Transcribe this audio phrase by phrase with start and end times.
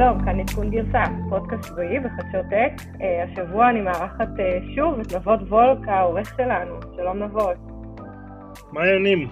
[0.00, 2.82] שלום, כאן עדכון גרסה, פודקאסט שבועי בחדשות טק.
[3.00, 6.74] אה, השבוע אני מארחת אה, שוב את נבות וולק, העורך שלנו.
[6.96, 7.56] שלום נבות.
[8.72, 9.28] מה העניינים?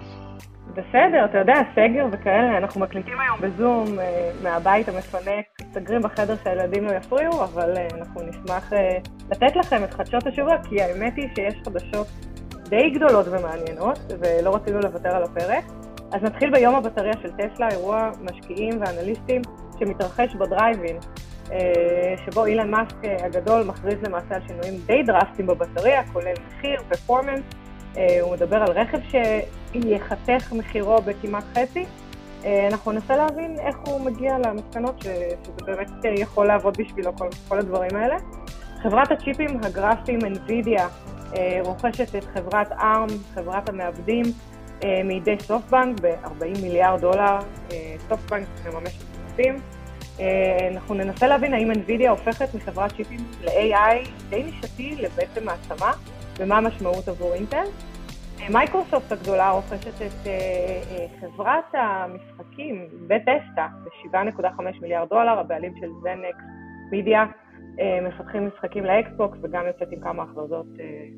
[0.71, 6.85] בסדר, אתה יודע, סגר וכאלה, אנחנו מקליטים היום בזום אה, מהבית המפנק, סגרים בחדר שהילדים
[6.85, 8.71] לא יפריעו, אבל אנחנו נשמח
[9.31, 12.07] לתת לכם את חדשות השבוע, כי האמת היא שיש חדשות
[12.69, 15.63] די גדולות ומעניינות, ולא רצינו לוותר על הפרק.
[16.11, 19.41] אז נתחיל ביום הבטריה של טסלה, אירוע משקיעים ואנליסטים
[19.79, 20.97] שמתרחש בדרייבין,
[21.51, 26.81] אה, שבו אילן מאסק אה, הגדול מכריז למעשה על שינויים די דרסטיים בבטריה, כולל מחיר,
[26.89, 27.41] פרפורמנס,
[27.97, 31.85] אה, הוא מדבר על רכב שיחתך מחירו בכמעט חצי.
[32.71, 37.95] אנחנו ננסה להבין איך הוא מגיע למסקנות שזה באמת יכול לעבוד בשבילו, כל, כל הדברים
[37.95, 38.15] האלה.
[38.83, 40.81] חברת הצ'יפים הגרפיים NVIDIA
[41.63, 44.25] רוכשת את חברת ARM, חברת המעבדים,
[45.05, 47.39] מידי SoftBank ב-40 מיליארד דולר.
[48.09, 48.99] SoftBank מממש
[49.39, 49.55] את הכספים.
[50.71, 55.91] אנחנו ננסה להבין האם NVIDIA הופכת מחברת צ'יפים ל-AI די נישתי לבעצם מעצמה,
[56.39, 57.63] ומה המשמעות עבור אינטל.
[58.49, 60.27] מייקרוסופט הגדולה רוכשת את
[61.21, 66.43] חברת המשחקים Bethesda ב-7.5 מיליארד דולר, הבעלים של ZeniMax
[66.91, 67.25] מידיה,
[68.01, 70.65] מפתחים משחקים לאקסבוקס וגם יוצאת עם כמה הכרזות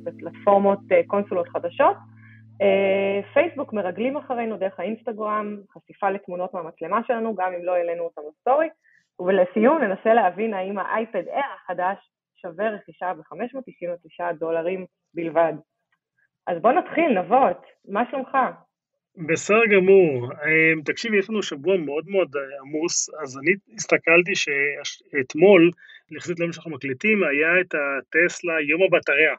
[0.04, 1.98] בפלטפורמות קונסולות חדשות.
[3.34, 8.68] פייסבוק מרגלים אחרינו דרך האינסטגרם, חשיפה לתמונות מהמצלמה שלנו, גם אם לא העלינו אותם לסטורי.
[9.20, 11.98] ולסיום ננסה להבין האם האייפד Air החדש
[12.36, 15.54] שווה רכישה ב-599 דולרים בלבד.
[16.48, 18.38] אז בוא נתחיל, נבות, מה שלומך?
[19.28, 20.32] בסדר גמור.
[20.32, 25.72] אמ, תקשיבי, יש לנו שבוע מאוד מאוד אה, עמוס, אז אני הסתכלתי שאתמול,
[26.12, 29.36] יחסית ליום שאנחנו מקליטים, היה את הטסלה יום הבטריה.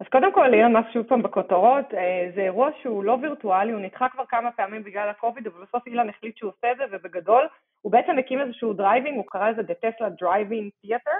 [0.00, 3.80] אז קודם כל, אילון מאסק שוב פעם בכותרות, אה, זה אירוע שהוא לא וירטואלי, הוא
[3.80, 7.48] נדחה כבר כמה פעמים בגלל הקוביד, אבל בסוף אילון החליט שהוא עושה את זה, ובגדול,
[7.82, 11.18] הוא בעצם הקים איזשהו דרייבינג, הוא קרא לזה The Tesla Drive-In Theater,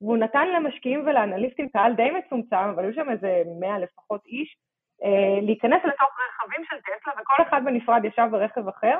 [0.00, 4.56] והוא נתן למשקיעים ולאנליסטים קהל די מצומצם, אבל היו שם איזה 100 לפחות איש,
[5.04, 8.98] אה, להיכנס לתוך רכבים של טסלה, וכל אחד בנפרד ישב ברכב אחר,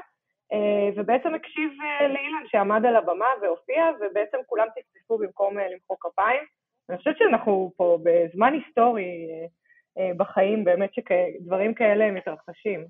[0.52, 6.44] אה, ובעצם הקשיב לאילן שעמד על הבמה והופיע, ובעצם כולם צפצפו במקום למחוא כפיים.
[6.90, 9.46] אני חושבת שאנחנו פה בזמן היסטורי אה,
[9.98, 12.84] אה, בחיים, באמת שדברים כאלה מתרחשים.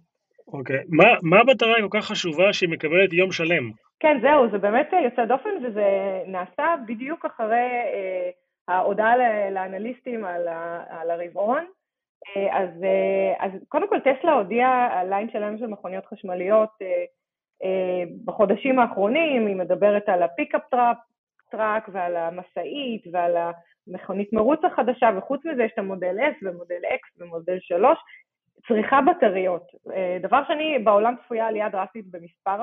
[0.49, 0.77] אוקיי.
[0.77, 0.85] Okay.
[0.89, 3.71] מה, מה המטרה כל כך חשובה שהיא מקבלת יום שלם?
[4.01, 5.87] כן, זהו, זה באמת יוצא דופן, וזה
[6.27, 8.31] נעשה בדיוק אחרי אה,
[8.69, 9.17] ההודעה
[9.51, 11.65] לאנליסטים על, ה, על הרבעון.
[12.27, 17.05] אה, אז, אה, אז קודם כל טסלה הודיעה על ליין שלם של מכוניות חשמליות אה,
[17.65, 20.97] אה, בחודשים האחרונים, היא מדברת על ה pickup trap,
[21.51, 23.37] truck ועל המשאית ועל
[23.89, 27.99] המכונית מרוץ החדשה, וחוץ מזה יש את המודל S ומודל X ומודל 3,
[28.69, 29.67] צריכה בטריות.
[29.95, 32.63] אה, דבר שני, בעולם צפויה עלייה דרסטית במספר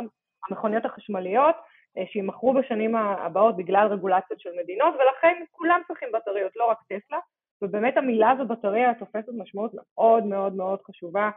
[0.50, 1.56] המכוניות החשמליות,
[1.98, 7.20] אה, שימכרו בשנים הבאות בגלל רגולציות של מדינות, ולכן כולם צריכים בטריות, לא רק טסלה,
[7.62, 11.30] ובאמת המילה הזו בטריה תופסת משמעות מאוד מאוד מאוד חשובה.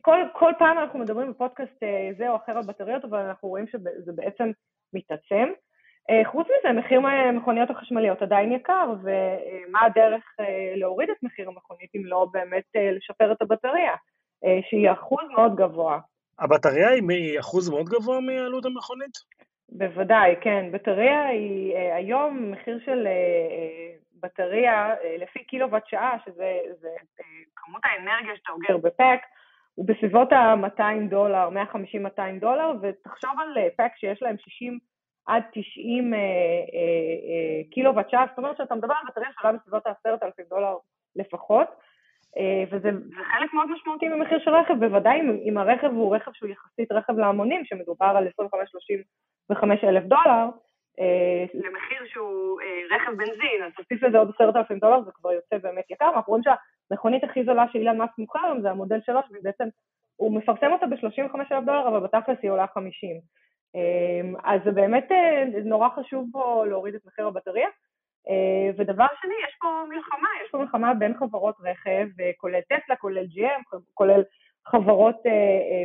[0.00, 3.66] כל, כל פעם אנחנו מדברים בפודקאסט אה, זה או אחר על בטריות, אבל אנחנו רואים
[3.66, 4.50] שזה בעצם
[4.92, 5.48] מתעצם.
[6.10, 11.90] אה, חוץ מזה, מחיר המכוניות החשמליות עדיין יקר, ומה הדרך אה, להוריד את מחיר המכונית
[11.94, 13.94] אם לא באמת אה, לשפר את הבטריה,
[14.70, 15.98] שהיא אחוז מאוד גבוה.
[16.38, 19.12] הבטריה היא אחוז מאוד גבוה מעלות המכונית?
[19.68, 20.72] בוודאי, כן.
[20.72, 23.06] בטריה היא היום מחיר של
[24.22, 26.52] בטריה לפי קילוואט שעה, שזה
[27.56, 29.20] כמות האנרגיה שאתה אוגר ב pack,
[29.74, 31.48] הוא בסביבות ה-200 דולר,
[32.18, 34.78] 150-200 דולר, ותחשוב על pack שיש להם 60
[35.26, 39.86] עד 90 אה, אה, אה, קילו-ואט שעה, זאת אומרת שאתה מדבר על בטריה שעולה בסביבות
[39.86, 40.76] ה-10,000 דולר
[41.16, 41.68] לפחות,
[42.70, 42.90] וזה
[43.32, 47.64] חלק מאוד משמעותי ממחיר של רכב, בוודאי אם, הרכב הוא רכב שהוא יחסית רכב להמונים,
[47.64, 48.28] שמדובר על
[49.52, 50.48] 25-35 אלף דולר,
[51.54, 56.10] למחיר שהוא רכב בנזין, אז תוסיף לזה עוד 10,000 דולר, זה כבר יוצא באמת יקר.
[56.14, 59.64] אנחנו רואים שהמכונית הכי זולה שאילן מאסק מוכר היום זה המודל 3, ובעצם
[60.16, 63.20] הוא מפרסם אותה ב-35 אלף דולר, אבל בתכלס היא עולה 50.
[63.74, 67.68] אמ, אז זה באמת אה, נורא חשוב פה להוריד את מחיר הבטריה.
[68.28, 72.96] אה, ודבר שני, יש פה מלחמה, יש פה מלחמה בין חברות רכב, אה, כולל טסלה,
[72.96, 74.22] כולל GM, כולל
[74.66, 75.16] חברות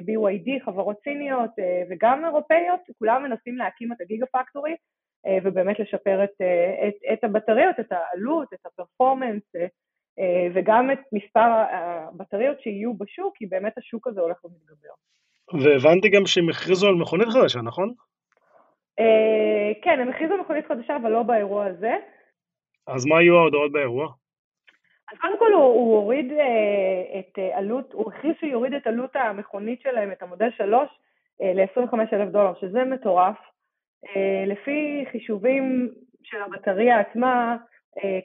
[0.06, 1.52] BYD, חברות סיניות
[1.90, 4.76] וגם אירופאיות, כולם מנסים להקים את הגיגה פקטורי
[5.44, 6.42] ובאמת לשפר את,
[6.88, 9.44] את, את הבטריות, את העלות, את הפרפורמנס
[10.54, 14.94] וגם את מספר הבטריות שיהיו בשוק, כי באמת השוק הזה הולך ומתגבר.
[15.54, 17.94] והבנתי גם שהם הכריזו על מכונית חדשה, נכון?
[19.00, 21.96] אה, כן, הם הכריזו על מכונית חדשה, אבל לא באירוע הזה.
[22.88, 24.08] אז מה היו ההודעות באירוע?
[25.12, 28.88] אז קודם כל הוא, הוא הוריד אה, את אה, עלות, הוא הכריז שהוא יוריד את
[28.88, 30.90] עלות המכונית שלהם, את המודל 3,
[31.40, 33.36] ל-25 אלף דולר, שזה מטורף.
[34.48, 35.90] לפי חישובים
[36.24, 37.58] של הבטריה עצמה,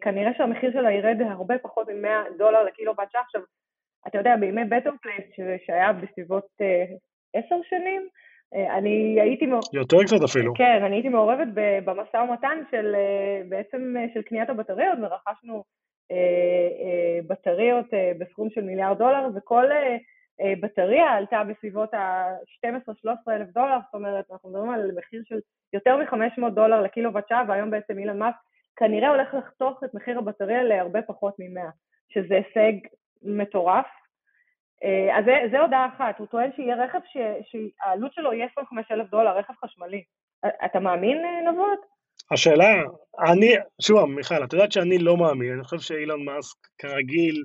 [0.00, 3.22] כנראה שהמחיר שלה ירד הרבה פחות מ-100 דולר לקילוואט שעה.
[3.22, 3.42] עכשיו,
[4.06, 5.24] אתה יודע, בימי Better Place,
[5.66, 6.46] שהיה בסביבות
[7.34, 8.08] עשר שנים,
[8.70, 9.46] אני הייתי...
[9.73, 10.55] יותר קצת אפילו.
[10.55, 11.49] כן, אני הייתי מעורבת
[11.84, 12.94] במשא ומתן של
[13.49, 15.64] בעצם של קניית הבטריות, ורכשנו
[17.26, 17.87] בטריות
[18.19, 19.67] בסכום של מיליארד דולר, וכל
[20.61, 25.38] בטריה עלתה בסביבות ה-12-13 אלף דולר, זאת אומרת, אנחנו מדברים על מחיר של
[25.73, 28.37] יותר מ-500 דולר לקילוואט שעה, והיום בעצם אילן מאסק
[28.76, 31.61] כנראה הולך לחתוך את מחיר הבטריה להרבה פחות מ-100,
[32.08, 32.73] שזה הישג
[33.23, 33.87] מטורף.
[35.19, 36.99] אז זה, זה הודעה אחת, הוא טוען שיהיה רכב
[37.43, 40.02] שהעלות שלו יהיה 25,000 דולר, רכב חשמלי.
[40.64, 41.19] אתה מאמין,
[41.49, 41.79] נבות?
[42.31, 42.82] השאלה,
[43.31, 47.44] אני, שוב, מיכל, את יודעת שאני לא מאמין, אני חושב שאילון מאסק, כרגיל,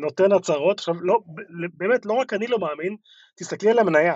[0.00, 0.78] נותן הצהרות.
[0.78, 1.18] עכשיו, לא,
[1.74, 2.96] באמת, לא רק אני לא מאמין,
[3.38, 4.14] תסתכלי על המניה.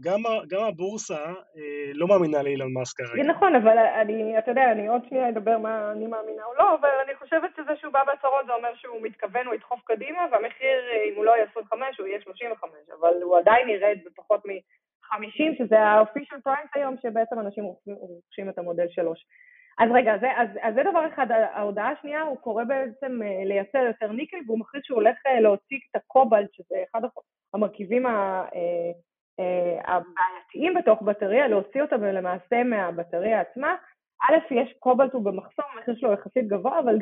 [0.00, 0.20] גם,
[0.50, 1.24] גם הבורסה
[1.56, 3.22] אה, לא מאמינה לאילון מאסק כרגע.
[3.22, 6.88] נכון, אבל אני, אתה יודע, אני עוד שנייה אדבר מה אני מאמינה או לא, אבל
[7.04, 10.78] אני חושבת שזה שהוא בא בהצהרות זה אומר שהוא מתכוון, הוא ידחוף קדימה, והמחיר,
[11.10, 12.70] אם הוא לא יהיה 25, הוא יהיה 35,
[13.00, 18.88] אבל הוא עדיין ירד בפחות מ-50, שזה ה-official price היום, שבעצם אנשים רוכשים את המודל
[18.88, 19.26] 3.
[19.78, 23.78] אז רגע, זה, אז, אז זה דבר אחד, ההודעה השנייה, הוא קורא בעצם אה, לייצר
[23.78, 27.00] יותר ניקל, והוא מכריז שהוא הולך אה, להוציא את הקובלט, שזה אחד
[27.54, 28.44] המרכיבים ה...
[28.54, 28.92] אה,
[29.84, 33.74] הבעייתיים בתוך בטריה, להוציא אותה למעשה מהבטריה עצמה.
[34.22, 36.98] א', יש קובלט הוא במחסום, המחיר שלו יחסית גבוה, אבל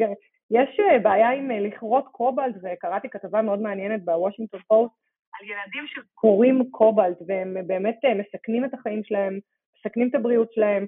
[0.50, 4.94] יש אה, בעיה עם אה, לכרות קובלט, וקראתי כתבה מאוד מעניינת בוושינגטון פוסט
[5.32, 9.38] על ילדים שקוראים קובלט, והם באמת מסכנים את החיים שלהם,
[9.76, 10.86] מסכנים את הבריאות שלהם.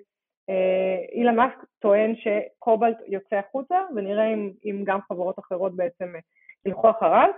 [1.13, 6.13] אילן מאסק טוען שקובלט יוצא החוצה, ונראה אם, אם גם חברות אחרות בעצם
[6.67, 7.31] ילכו אחריו.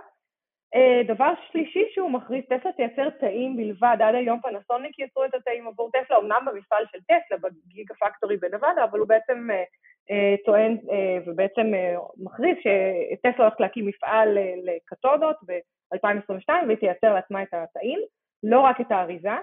[0.75, 5.67] אה, דבר שלישי שהוא מכריז, טסלה תייצר תאים בלבד, עד היום פנסוניק יצרו את התאים
[5.67, 9.63] עבור טסלה, אמנם במפעל של טסלה, בגיגה פקטורי בנבדה, אבל הוא בעצם אה,
[10.11, 10.77] אה, טוען
[11.25, 11.71] ובעצם
[12.17, 17.99] מכריז שטסלה הולכת להקים מפעל לקתודות ב-2022 והיא תייצר לעצמה את התאים,
[18.43, 19.37] לא רק את האריזה,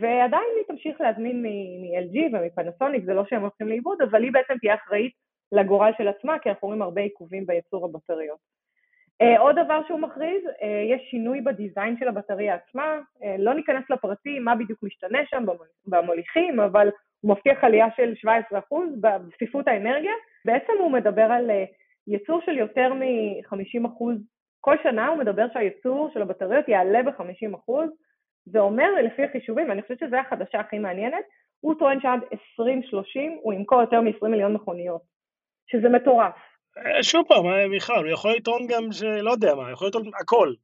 [0.00, 4.74] ועדיין היא תמשיך להזמין מ-LG ומפנסוניק, זה לא שהם הולכים לאיבוד, אבל היא בעצם תהיה
[4.74, 5.12] אחראית
[5.52, 8.59] לגורל של עצמה, כי אנחנו רואים הרבה עיכובים בייצור הבטריות.
[9.22, 10.64] Uh, עוד דבר שהוא מכריז, uh,
[10.94, 15.44] יש שינוי בדיזיין של הבטריה עצמה, uh, לא ניכנס לפרטים מה בדיוק משתנה שם
[15.86, 16.90] במוליכים, אבל
[17.20, 20.12] הוא מבטיח עלייה של 17% בצפיפות האנרגיה.
[20.44, 21.54] בעצם הוא מדבר על uh,
[22.06, 24.04] ייצור של יותר מ-50%,
[24.60, 27.72] כל שנה הוא מדבר שהייצור של הבטריות יעלה ב-50%,
[28.46, 31.24] זה אומר, לפי החישובים, ואני חושבת שזו החדשה הכי מעניינת,
[31.60, 35.02] הוא טוען שעד 2030 הוא ימכור יותר מ-20 מיליון מכוניות,
[35.66, 36.49] שזה מטורף.
[36.78, 40.54] אה, שוב פעם, אה, מיכל, הוא יכול לטעון גם שלא יודע מה, יכול לטעון הכל.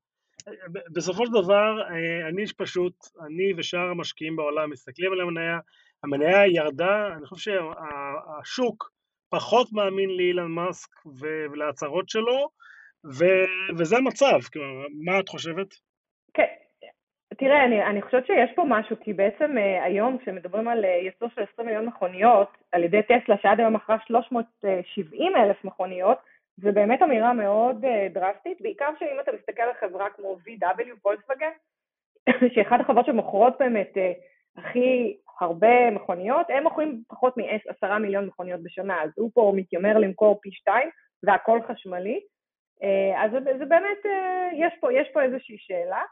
[0.93, 2.95] בסופו של דבר, אה, אני פשוט,
[3.27, 5.59] אני ושאר המשקיעים בעולם מסתכלים על המניה,
[6.05, 8.91] המניה ירדה, אני חושב שהשוק
[9.29, 10.91] פחות מאמין לאילן מאסק
[11.53, 12.49] ולהצהרות שלו,
[13.79, 15.75] וזה המצב, כלומר, מה את חושבת?
[16.35, 16.55] כן,
[17.39, 21.29] תראה, אני, אני חושבת שיש פה משהו, כי בעצם uh, היום כשמדברים על uh, ייצור
[21.35, 26.19] של 20 מיליון מכוניות על ידי טסלה, שעד היום מכרה 370 אלף מכוניות,
[26.57, 31.51] זה באמת אמירה מאוד uh, דרסטית, בעיקר שאם אתה מסתכל על חברה כמו VW, וולקסווגן,
[32.55, 39.03] שאחת החברות שמוכרות באמת uh, הכי הרבה מכוניות, הם מוכרים פחות מ-10 מיליון מכוניות בשנה,
[39.03, 40.89] אז הוא פה מתיימר למכור פי שתיים,
[41.23, 42.21] והכל חשמלי.
[42.81, 46.03] Uh, אז זה, זה באמת, uh, יש פה, יש פה איזושהי שאלה.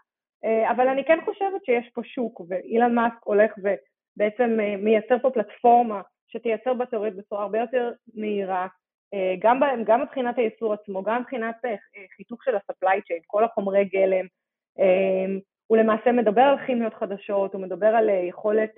[0.44, 5.30] אה, אבל אני כן חושבת שיש פה שוק, ואילן מאסק הולך ובעצם אה, מייצר פה
[5.30, 8.66] פלטפורמה שתייצר בטריות בצורה הרבה יותר מהירה,
[9.14, 11.56] אה, גם, גם מבחינת הייצור עצמו, גם מבחינת
[12.16, 14.26] חיתוך של ה-supply chain, כל החומרי גלם.
[15.66, 18.70] הוא למעשה מדבר על כימיות חדשות, הוא מדבר על יכולת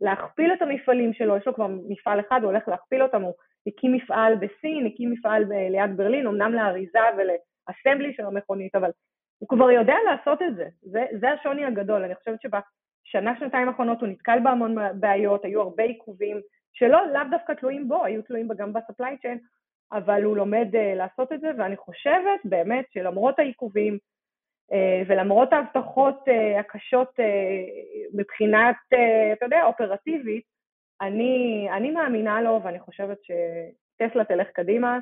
[0.00, 3.34] להכפיל את המפעלים שלו, יש לו כבר מפעל אחד, הוא הולך להכפיל אותם, הוא
[3.66, 8.90] הקים מפעל בסין, הקים מפעל ליד ברלין, אמנם לאריזה ולאסמבלי של המכונית, אבל
[9.38, 10.68] הוא כבר יודע לעשות את זה.
[10.82, 12.04] זה, זה השוני הגדול.
[12.04, 16.40] אני חושבת שבשנה, שנתיים האחרונות הוא נתקל בהמון בעיות, היו הרבה עיכובים,
[16.72, 19.38] שלא, לאו דווקא תלויים בו, היו תלויים גם ב-supply chain,
[19.92, 23.98] אבל הוא לומד uh, לעשות את זה, ואני חושבת באמת שלמרות העיכובים,
[24.72, 24.74] uh,
[25.06, 30.44] ולמרות ההבטחות uh, הקשות uh, מבחינת, uh, אתה יודע, אופרטיבית,
[31.00, 34.98] אני, אני מאמינה לו, ואני חושבת ש Tesla תלך קדימה.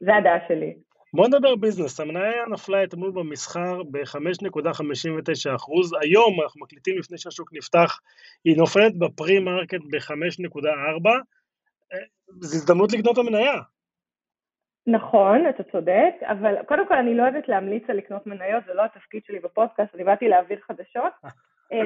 [0.00, 0.74] זה הדעה שלי.
[1.14, 8.00] בוא נדבר business, המניה נפלה אתמול במסחר ב-5.59%, היום אנחנו מקליטים לפני שהשוק נפתח,
[8.44, 11.10] היא נופלת ב pre-market ב-5.4,
[12.28, 13.54] זו הזדמנות לקנות המניה.
[14.86, 18.84] נכון, אתה צודק, אבל קודם כל אני לא אוהבת להמליץ על לקנות מניות, זה לא
[18.84, 21.12] התפקיד שלי בפודקאסט, אני באתי להעביר חדשות,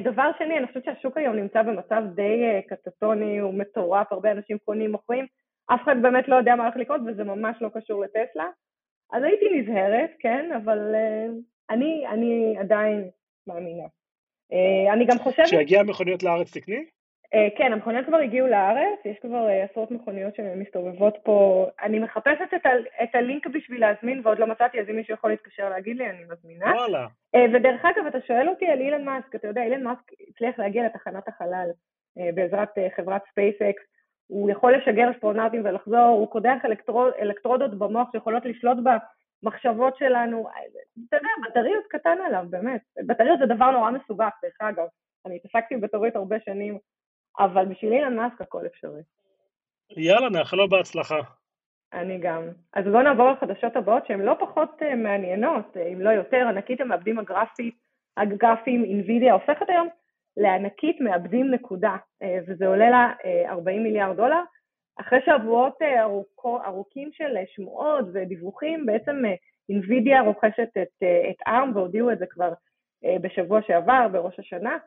[0.08, 4.92] דבר שני, אני חושבת שהשוק היום נמצא במצב די קטטוני, הוא מטורף, הרבה אנשים קונים,
[4.92, 5.26] מוכרים,
[5.66, 8.46] אף אחד באמת לא יודע מה הולך לקרות, וזה ממש לא קשור לטסלה.
[9.12, 10.94] אז הייתי נזהרת, כן, אבל
[11.70, 13.08] אני, אני עדיין
[13.46, 13.86] מאמינה.
[14.92, 15.46] אני גם חושבת...
[15.46, 16.84] כשיגיע מכוניות לארץ תקני?
[17.34, 21.66] אה, כן, המכוניות כבר הגיעו לארץ, יש כבר אה, עשרות מכוניות שמסתובבות פה.
[21.82, 25.30] אני מחפשת את, ה- את הלינק בשביל להזמין ועוד לא מצאתי, אז אם מישהו יכול
[25.30, 26.66] להתקשר להגיד לי, אני מזמינה.
[26.66, 27.06] וואלה.
[27.34, 30.84] אה, ודרך אגב, אתה שואל אותי על אילון מאסק, אתה יודע, אילון מאסק הצליח להגיע
[30.86, 31.70] לתחנת החלל
[32.34, 33.82] בעזרת חברת SpaceX.
[34.32, 38.78] הוא יכול לשגר אסטרונאוטים ולחזור, הוא קודח אלקטרוד, אלקטרודות במוח שיכולות לשלוט
[39.42, 40.48] במחשבות שלנו.
[41.08, 42.80] אתה יודע, בטריות קטן עליו, באמת.
[43.06, 44.86] בטריות זה דבר נורא מסובך, דרך אגב.
[45.26, 46.78] אני התעסקתי בטריות הרבה שנים.
[47.38, 49.02] אבל בשביל אילון מאסק הכל אפשרי.
[49.96, 51.20] יאללה, נאחל לו בהצלחה.
[51.92, 52.42] אני גם.
[52.72, 56.80] אז בואו נעבור לחדשות הבאות שהן לא פחות uh, מעניינות, uh, אם לא יותר, ענקית
[56.80, 57.74] המעבדים הגרפית,
[58.16, 59.88] הגרפיים, אינווידיה הופכת היום
[60.36, 63.12] לענקית מעבדים נקודה, uh, וזה עולה לה
[63.46, 64.42] uh, 40 מיליארד דולר.
[65.00, 69.22] אחרי שבועות ארוכו, ארוכים של שמועות ודיווחים, בעצם
[69.68, 72.52] אינווידיה רוכשת את, את ARM והודיעו את זה כבר
[73.20, 74.78] בשבוע שעבר, בראש השנה.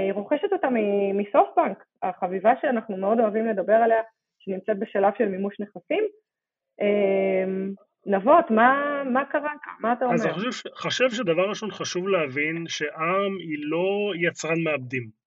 [0.00, 0.68] אה, רוכשת אותה
[1.14, 4.02] מסופטבנק, החביבה שאנחנו מאוד אוהבים לדבר עליה,
[4.38, 6.04] שנמצאת בשלב של מימוש נכסים.
[8.06, 9.72] אה, נבות, מה, מה קרה כאן?
[9.80, 10.14] מה אתה אומר?
[10.14, 15.24] אז אני חושב, חושב שדבר ראשון חשוב להבין שארם היא לא יצרן מעבדים.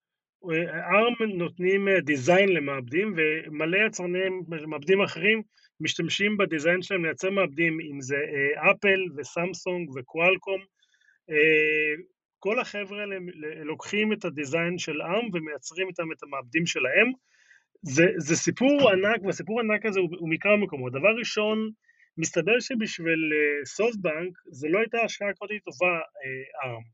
[0.69, 5.41] ארם נותנים דיזיין למעבדים, ומלא יצרני מעבדים אחרים
[5.79, 8.15] משתמשים בדיזיין שלהם לייצר מעבדים, אם זה
[8.72, 10.60] אפל וסמסונג וקואלקום.
[12.39, 13.15] כל החבר'ה האלה
[13.63, 17.12] לוקחים את הדיזיין של עם ומייצרים איתם את המעבדים שלהם.
[17.81, 20.91] זה, זה סיפור ענק, והסיפור הענק הזה הוא, הוא מכמה מקומות.
[20.91, 21.69] דבר ראשון,
[22.18, 23.32] מסתבר שבשביל
[23.66, 26.86] סופטבנק uh, זה לא הייתה השקעה כך טובה uh, ARM.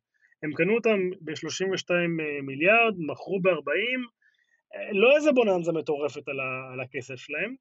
[0.43, 6.73] הם קנו אותם ב-32 uh, מיליארד, מכרו ב-40, uh, לא איזה בוננזה מטורפת על, ה,
[6.73, 7.55] על הכסף שלהם.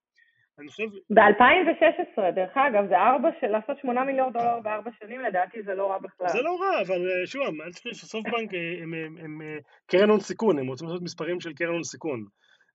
[0.58, 0.84] אני חושב...
[1.10, 5.90] ב-2016, דרך אגב, זה ארבע, של לעשות שמונה מיליון דולר בארבע שנים, לדעתי זה לא
[5.90, 6.28] רע בכלל.
[6.28, 10.10] זה לא רע, אבל אה, שוב, אל תשכחי שסופטבנק אה, הם, הם, הם אה, קרן
[10.10, 12.24] הון סיכון, הם רוצים לעשות מספרים של קרן הון סיכון.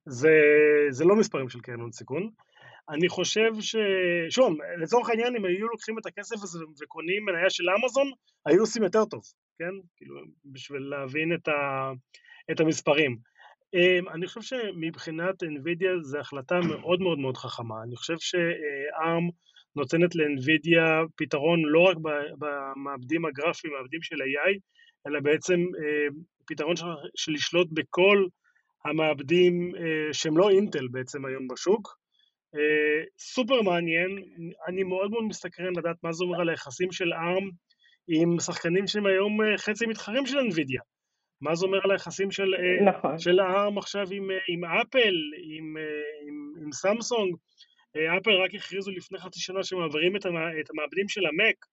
[0.06, 0.38] זה,
[0.90, 2.30] זה לא מספרים של קרן הון סיכון.
[2.90, 3.76] אני חושב ש...
[4.30, 8.12] שוב, לצורך העניין, אם היו לוקחים את הכסף הזה וקונים מניה של אמזון,
[8.46, 9.22] היו עושים יותר טוב,
[9.60, 9.88] כן?
[9.96, 10.16] כאילו,
[10.46, 11.92] בשביל להבין את, ה...
[12.52, 13.18] את המספרים.
[13.74, 17.84] אמ, אני חושב שמבחינת NVIDIA זו החלטה מאוד מאוד מאוד חכמה.
[17.84, 19.32] אני חושב ש-ARM
[19.76, 21.98] נותנת ל-NVIDIA פתרון לא רק
[22.40, 24.60] במעבדים הגרפיים, מעבדים של AI,
[25.08, 26.14] אלא בעצם אמ,
[26.48, 26.76] פתרון
[27.16, 28.26] של לשלוט בכל
[28.86, 31.98] המעבדים אה, שהם לא אינטל בעצם היום בשוק.
[32.58, 34.24] אה, סופר מעניין,
[34.68, 37.52] אני מאוד מאוד מסתקרן לדעת מה זה אומר על היחסים של ARM
[38.08, 40.98] עם שחקנים שהם היום אה, חצי מתחרים של NVIDIA.
[41.42, 43.20] מה זה אומר על היחסים של, אה, נכון.
[43.20, 45.84] של הארם עכשיו עם, אה, עם אפל, עם, אה,
[46.28, 47.36] עם, עם סמסונג?
[48.18, 51.66] אפל רק הכריזו לפני חצי שנה שמעבירים את, את המעבדים של המק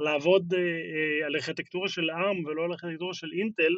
[0.00, 0.54] לעבוד
[1.26, 3.72] על ארכיטקטורה של ARM ולא על ארכיטקטורה של אינטל.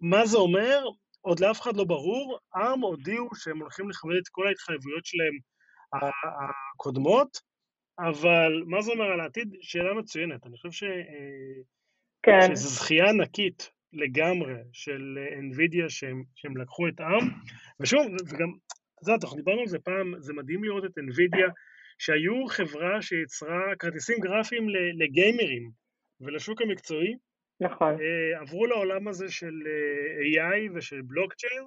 [0.00, 0.84] מה זה אומר?
[1.20, 2.38] עוד לאף אחד לא ברור.
[2.56, 5.38] ARM הודיעו שהם הולכים לכבד את כל ההתחייבויות שלהם
[5.92, 7.40] הקודמות,
[7.98, 9.56] אבל מה זה אומר על העתיד?
[9.60, 10.46] שאלה מצוינת.
[10.46, 10.84] אני חושב ש...
[12.22, 12.54] כן.
[12.54, 15.18] שזו זכייה ענקית לגמרי של
[15.50, 17.24] NVIDIA שהם, שהם לקחו את ARM,
[17.80, 18.48] ושוב, וגם,
[18.94, 21.50] את יודעת, אנחנו דיברנו על זה פעם, זה מדהים לראות את NVIDIA,
[21.98, 25.70] שהיו חברה שיצרה כרטיסים גרפיים לגיימרים
[26.20, 27.16] ולשוק המקצועי,
[27.60, 27.94] נכון.
[28.00, 31.64] אה, עברו לעולם הזה של אה, AI ושל בלוקצ'יין,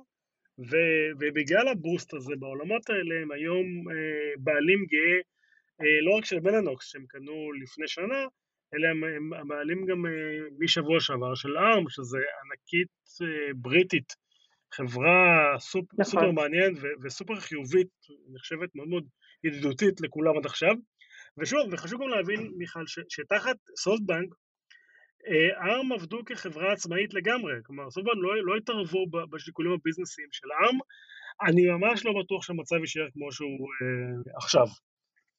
[1.19, 5.21] ובגלל הבוסט הזה בעולמות האלה הם היום אה, בעלים גאה
[6.01, 8.25] לא רק של בלנוקס שהם קנו לפני שנה,
[8.73, 10.11] אלה הם, הם הבעלים גם אה,
[10.59, 12.87] משבוע שעבר של ARM, שזה ענקית
[13.21, 14.13] אה, בריטית,
[14.73, 16.05] חברה סופ, נכון.
[16.05, 17.87] סופר מעניינת וסופר חיובית,
[18.33, 19.07] נחשבת מאוד מאוד
[19.43, 20.75] ידידותית לכולם עד עכשיו.
[21.37, 24.29] ושוב, וחשוב גם להבין, מיכל, ש, שתחת סופטבנק,
[25.25, 30.77] ARM עבדו כחברה עצמאית לגמרי, כלומר סופטבנק לא, לא התערבו בשיקולים הביזנסיים של ARM,
[31.47, 34.65] אני ממש לא בטוח שהמצב יישאר כמו שהוא אה, עכשיו.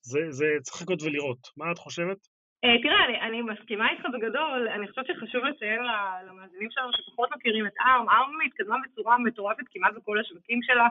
[0.03, 1.43] זה, זה צריך לקרות ולראות.
[1.57, 2.19] מה את חושבת?
[2.65, 5.81] אה, תראה, אני, אני מסכימה איתך בגדול, אני חושבת שחשוב לציין
[6.29, 10.89] למאזינים שלנו שפחות מכירים את ARM, ARM התקדמה בצורה מטורפת כמעט בכל השווקים שלה,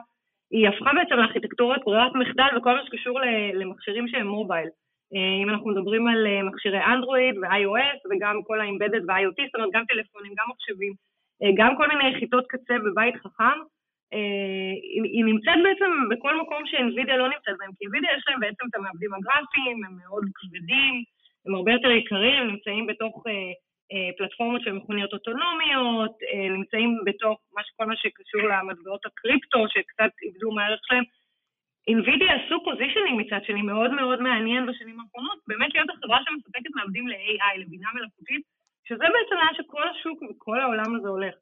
[0.50, 3.20] היא הפכה בעצם לארכיטקטורת ברירת מחדל וכל מה שקשור
[3.54, 4.68] למכשירים שהם מובייל.
[5.14, 9.70] אה, אם אנחנו מדברים על אה, מכשירי אנדרואיד ו-iOS וגם כל ה-Embedded ו-IoT, זאת אומרת
[9.72, 10.92] גם טלפונים, גם מחשבים,
[11.58, 13.58] גם כל מיני יחידות קצה בבית חכם,
[15.14, 18.74] היא נמצאת בעצם בכל מקום ש-NVIDIA לא נמצאת בהם, כי NVIDIA יש להם בעצם את
[18.74, 20.94] המעבדים הגרפיים, הם מאוד כבדים,
[21.46, 23.24] הם הרבה יותר יקרים, נמצאים בתוך
[24.18, 26.14] פלטפורמות של מכוניות אוטונומיות,
[26.56, 27.38] נמצאים בתוך
[27.76, 31.04] כל מה שקשור למטבעות הקריפטו, שקצת איבדו מהערך שלהם.
[31.90, 37.08] NVIDIA עשו positioning מצד שני מאוד מאוד מעניין בשנים האחרונות, באמת להיות החברה שמספקת מעבדים
[37.08, 38.42] ל-AI, לבינה מלאכותית,
[38.88, 41.34] שזה בעצם לאן שכל השוק וכל העולם הזה הולך.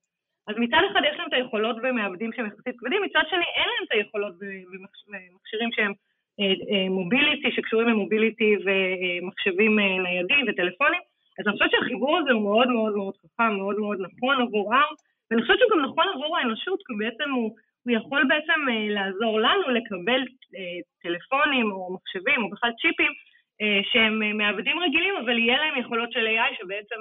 [0.48, 3.84] אז מצד אחד יש להם את היכולות במעבדים שהם יחסית כבדים, מצד שני אין להם
[3.86, 5.92] את היכולות במכשירים שהם
[6.90, 11.00] מוביליטי, שקשורים למוביליטי ומחשבים ניידים וטלפונים.
[11.38, 14.94] אז אני חושבת שהחיבור הזה הוא מאוד מאוד מאוד חכם, מאוד מאוד נכון עבור R,
[15.30, 17.56] ואני חושבת שהוא גם נכון עבור האנושות, כי בעצם הוא,
[17.88, 20.22] הוא יכול בעצם לעזור לנו לקבל
[21.02, 23.12] טלפונים או מחשבים או בכלל צ'יפים
[23.92, 27.00] שהם מעבדים רגילים, אבל יהיה להם יכולות של AI שבעצם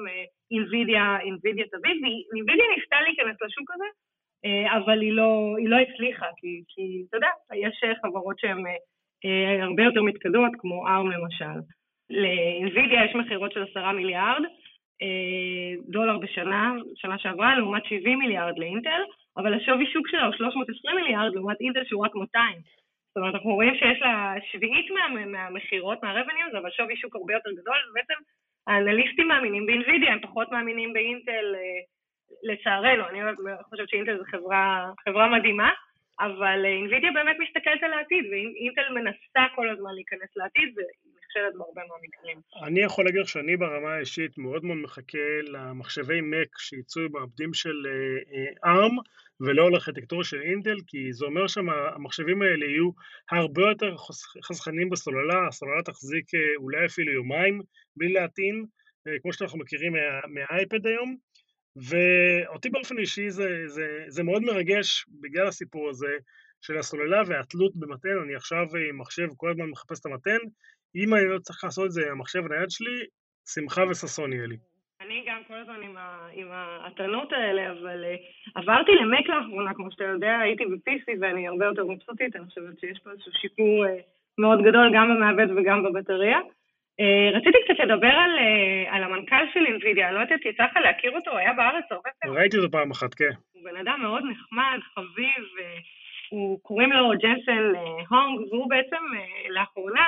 [0.53, 3.85] NVIDIA, NVIDIA תביא, ו-NVIDIA ניסתה להיכנס לשוק הזה,
[4.77, 8.63] אבל היא לא, היא לא הצליחה, כי, כי אתה יודע, יש חברות שהן
[9.61, 11.59] הרבה יותר מתקדמות, כמו ARM למשל.
[12.09, 14.41] ל-NVIDIA יש מכירות של עשרה מיליארד
[15.89, 19.01] דולר בשנה, שנה שעברה, לעומת 70 מיליארד לאינטל,
[19.37, 22.57] אבל השווי שוק שלה הוא 320 מיליארד, לעומת אינטל שהוא רק 200.
[23.07, 27.51] זאת אומרת, אנחנו רואים שיש לה שביעית מה, מהמכירות, מהרבניוז, אבל שווי שוק הרבה יותר
[27.51, 28.19] גדול, ובעצם
[28.67, 31.55] האנליסטים מאמינים באינווידיה, הם פחות מאמינים באינטל,
[32.43, 33.19] לצערנו, אני
[33.69, 35.71] חושבת שאינטל זו חברה, חברה מדהימה,
[36.19, 40.69] אבל אינווידיה באמת מסתכלת על העתיד, ואינטל מנסה כל הזמן להיכנס לעתיד,
[41.17, 42.37] נכשלת בהרבה מהמקרים.
[42.67, 47.87] אני יכול להגיד לך שאני ברמה האישית מאוד מאוד מחכה למחשבי Mac שיצאו במעבדים של
[48.65, 48.95] ARM,
[49.41, 52.91] ולא לארכיטקטורה של אינטל, כי זה אומר שהמחשבים האלה יהיו
[53.31, 53.95] הרבה יותר
[54.43, 56.25] חסכנים בסוללה, הסוללה תחזיק
[56.55, 57.61] אולי אפילו יומיים
[57.95, 58.65] בלי להטעין,
[59.21, 59.93] כמו שאנחנו מכירים
[60.27, 61.17] מהאייפד היום,
[61.75, 66.17] ואותי באופן אישי זה, זה, זה מאוד מרגש בגלל הסיפור הזה
[66.61, 70.37] של הסוללה והתלות במתן, אני עכשיו עם מחשב כל הזמן מחפש את המתן,
[70.95, 73.05] אם אני לא צריך לעשות את זה עם המחשב הנייד שלי,
[73.53, 74.57] שמחה וששון יהיה לי.
[75.07, 75.95] אני גם כל הזמן עם,
[76.33, 81.65] עם ההטענות האלה, אבל uh, עברתי למק לאחרונה, כמו שאתה יודע, הייתי ב-PC ואני הרבה
[81.65, 83.89] יותר מבסוטית, אני חושבת שיש פה איזשהו שיפור uh,
[84.37, 86.39] מאוד גדול גם במעבד וגם בבטריה.
[87.01, 91.11] Uh, רציתי קצת לדבר על, uh, על המנכ"ל של אינווידיה, לא יודעת, יצא לך להכיר
[91.11, 92.37] אותו, הוא היה בארץ הרבה פעמים.
[92.37, 93.31] ראיתי אותו פעם אחת, כן.
[93.53, 95.43] הוא בן אדם מאוד נחמד, חביב,
[96.29, 97.73] הוא קוראים לו ג'נסן
[98.09, 100.05] הונג, והוא בעצם uh, לאחרונה,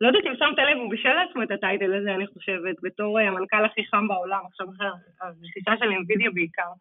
[0.00, 3.64] לא יודעת אם שמת לב, הוא בישל לעצמו את הטייטל הזה, אני חושבת, בתור המנכ"ל
[3.64, 4.86] הכי חם בעולם, עכשיו אחרי
[5.20, 6.72] הרכישה של אינווידיה בעיקר.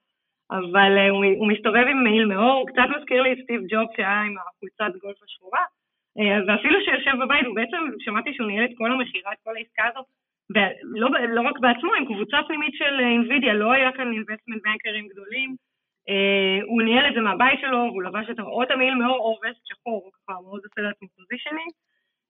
[0.52, 3.88] אבל uh, הוא, הוא מסתובב עם מעיל מאור, הוא קצת מזכיר לי את סטיב ג'וב
[3.96, 5.64] שהיה עם החולצת גולף השחורה,
[6.20, 9.84] אה, ואפילו שיושב בבית, הוא בעצם, שמעתי שהוא ניהל את כל המכירה, את כל העסקה
[9.92, 10.06] הזאת,
[10.54, 15.56] ולא לא רק בעצמו, עם קבוצה פנימית של NVIDIA, לא היה כאן investment bankers גדולים,
[16.66, 20.42] הוא ניהל את זה מהבית שלו, והוא לבש את המעיל מעור או וסט שחור, ככה
[20.42, 21.72] מאוד עושה לעצמו positioning.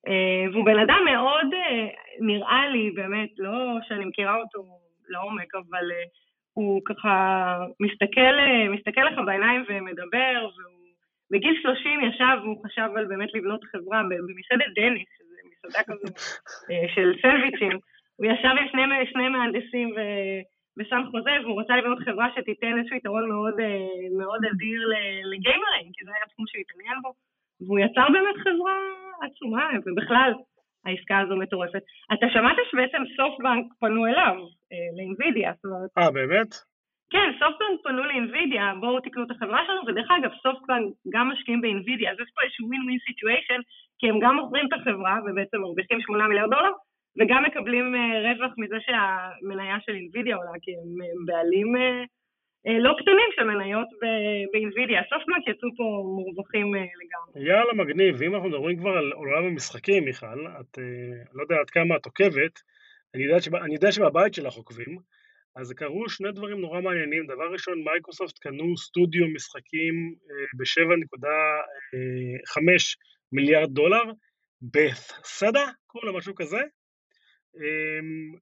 [0.07, 4.65] אה, והוא בן אדם מאוד, אה, נראה לי, באמת, לא שאני מכירה אותו
[5.09, 6.09] לעומק, אבל אה,
[6.53, 7.13] הוא ככה
[7.79, 8.35] מסתכל,
[8.69, 10.79] מסתכל לך בעיניים ומדבר, והוא
[11.31, 16.13] בגיל 30 ישב והוא חשב על באמת לבנות חברה במסעדת דניס, שזה מסעדה כזו
[16.95, 17.79] של סנדוויצ'ים.
[18.15, 19.99] הוא ישב עם שני, שני מהנדסים ו...
[20.77, 23.53] בסן חוזה, והוא רצה לבנות חברה שתיתן איזשהו יתרון מאוד,
[24.17, 24.81] מאוד אדיר
[25.31, 27.13] לגיימרים, כי זה היה תחום שהוא התעניין בו.
[27.61, 28.77] והוא יצר באמת חברה
[29.25, 30.31] עצומה, ובכלל,
[30.85, 31.83] העסקה הזו מטורפת.
[32.13, 34.35] אתה שמעת שבעצם סופטבנק פנו אליו,
[34.97, 35.89] לאינווידיה, זאת אומרת...
[35.97, 36.51] אה, באמת?
[37.11, 41.61] כן, SoftBank פנו ל NVIDIA, בואו תקנו את החברה שלנו, ודרך אגב, SoftBank גם משקיעים
[41.61, 43.61] ב NVIDIA, אז יש פה איזשהו win-win situation,
[43.99, 46.71] כי הם גם מוכרים את החברה, ובעצם מרוויחים 8 מיליארד דולר,
[47.19, 47.95] וגם מקבלים
[48.25, 51.75] רווח מזה שהמניה של NVIDIA עולה, כי הם בעלים
[52.65, 53.87] לא קטנים של מניות
[54.53, 55.01] ב NVIDIA.
[55.03, 55.83] SoftBank יצאו פה
[56.15, 57.49] מורווחים לגמרי.
[57.49, 58.15] יאללה, מגניב.
[58.19, 60.77] ואם אנחנו מדברים כבר על עולם המשחקים, מיכל, אני
[61.33, 62.59] לא יודע עד כמה את עוקבת,
[63.15, 64.97] אני יודע, שבא, אני יודע שבבית שלך עוקבים,
[65.55, 67.27] אז קרו שני דברים נורא מעניינים.
[67.27, 70.15] דבר ראשון, מייקרוסופט קנו סטודיו משחקים
[70.57, 72.61] ב-7.5
[73.31, 74.03] מיליארד דולר,
[74.61, 76.59] Bethesda, קוראים לו משהו כזה,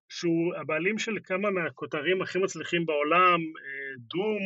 [0.09, 3.39] שהוא הבעלים של כמה מהכותרים הכי מצליחים בעולם,
[3.97, 4.39] Doom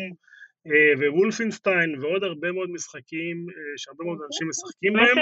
[0.98, 3.46] ו Wolfenstein ועוד הרבה מאוד משחקים
[3.78, 5.18] שהרבה מאוד אנשים משחקים בהם.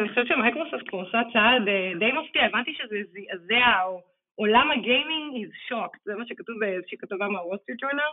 [0.00, 1.62] אני חושבת שמייקרוסופט עושה צעד
[1.98, 4.11] די מפתיע, הבנתי שזה זעזע או...
[4.34, 8.12] עולם הגיימינג is shocked, זה מה שכתוב באיזושהי כתבה מה Wall Street Journal,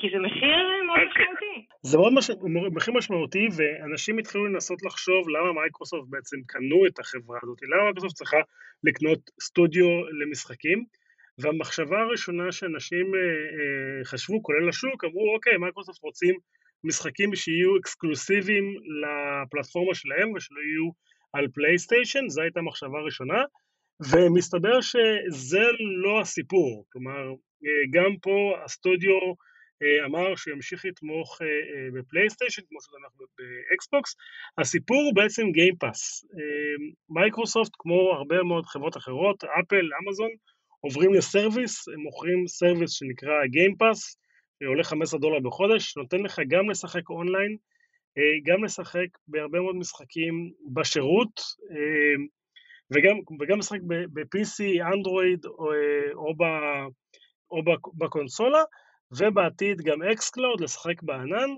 [0.00, 1.66] כי זה מחיר מאוד משמעותי.
[1.82, 2.30] זה מאוד מש...
[2.76, 8.14] מחיר משמעותי, ואנשים התחילו לנסות לחשוב למה מייקרוסופט בעצם קנו את החברה הזאת, למה מייקרוסופט
[8.14, 8.36] צריכה
[8.84, 9.86] לקנות סטודיו
[10.20, 10.84] למשחקים,
[11.38, 13.12] והמחשבה הראשונה שאנשים
[14.04, 16.34] חשבו, כולל השוק, אמרו אוקיי, מייקרוסופט רוצים
[16.84, 18.64] משחקים שיהיו אקסקלוסיביים
[19.02, 20.90] לפלטפורמה שלהם ושלא יהיו
[21.32, 23.44] על PlayStation, זו הייתה המחשבה הראשונה.
[24.12, 25.64] ומסתבר שזה
[26.02, 27.32] לא הסיפור, כלומר,
[27.90, 29.18] גם פה הסטודיו
[30.04, 31.38] אמר שהוא ימשיך לתמוך
[31.94, 34.16] ב PlayStation, כמו שזה אנחנו ב Xbox.
[34.58, 36.24] הסיפור הוא בעצם Game Pass.
[37.10, 40.30] Microsoft, כמו הרבה מאוד חברות אחרות, Apple, Amazon,
[40.80, 44.18] עוברים ל service, הם מוכרים service שנקרא Game Pass,
[44.66, 47.56] עולה 15 דולר בחודש, נותן לך גם לשחק אונליין,
[48.46, 51.40] גם לשחק בהרבה מאוד משחקים בשירות,
[52.92, 55.72] וגם, וגם לשחק ב-PC, אנדרואיד או,
[56.14, 56.42] או, ב,
[57.50, 57.62] או
[57.98, 58.62] בקונסולה,
[59.18, 61.50] ובעתיד גם xCloud, לשחק בענן.